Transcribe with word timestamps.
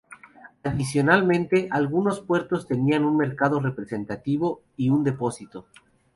Adicionalmente, 0.63 1.67
algunos 1.69 2.21
puertos 2.21 2.65
tenían 2.65 3.05
un 3.05 3.17
mercado 3.17 3.59
representativo 3.59 4.63
y 4.75 4.89
un 4.89 5.03
depósito. 5.03 5.67